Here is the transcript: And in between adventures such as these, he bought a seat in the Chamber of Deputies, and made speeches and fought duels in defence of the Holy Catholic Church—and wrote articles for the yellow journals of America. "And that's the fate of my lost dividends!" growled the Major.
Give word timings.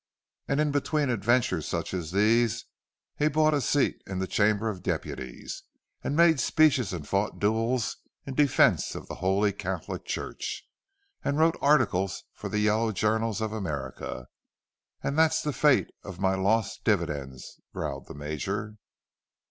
And 0.47 0.59
in 0.59 0.71
between 0.71 1.11
adventures 1.11 1.67
such 1.67 1.93
as 1.93 2.11
these, 2.11 2.65
he 3.17 3.27
bought 3.27 3.53
a 3.53 3.61
seat 3.61 4.01
in 4.07 4.17
the 4.17 4.25
Chamber 4.25 4.67
of 4.67 4.81
Deputies, 4.81 5.61
and 6.03 6.15
made 6.15 6.39
speeches 6.39 6.91
and 6.91 7.07
fought 7.07 7.37
duels 7.39 7.97
in 8.25 8.33
defence 8.33 8.95
of 8.95 9.07
the 9.07 9.13
Holy 9.21 9.53
Catholic 9.53 10.03
Church—and 10.05 11.37
wrote 11.37 11.55
articles 11.61 12.23
for 12.33 12.49
the 12.49 12.57
yellow 12.57 12.91
journals 12.91 13.41
of 13.41 13.53
America. 13.53 14.25
"And 15.03 15.19
that's 15.19 15.43
the 15.43 15.53
fate 15.53 15.91
of 16.03 16.19
my 16.19 16.33
lost 16.33 16.83
dividends!" 16.83 17.61
growled 17.71 18.07
the 18.07 18.15
Major. 18.15 18.77